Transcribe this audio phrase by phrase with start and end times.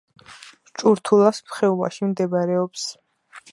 [0.81, 2.89] ჭურთულას ხეობაში მდებარეობს.